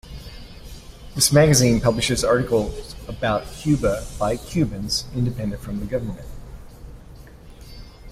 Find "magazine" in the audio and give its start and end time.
1.31-1.79